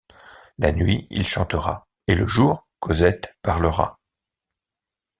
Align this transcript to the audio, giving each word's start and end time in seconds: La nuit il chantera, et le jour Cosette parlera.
La 0.57 0.71
nuit 0.71 1.05
il 1.11 1.27
chantera, 1.27 1.87
et 2.07 2.15
le 2.15 2.25
jour 2.25 2.67
Cosette 2.79 3.37
parlera. 3.43 3.99